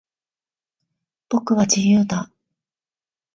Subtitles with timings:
[1.29, 2.31] 僕は、自由だ。